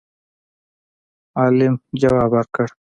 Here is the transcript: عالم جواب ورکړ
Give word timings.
عالم 1.39 1.73
جواب 2.01 2.29
ورکړ 2.35 2.67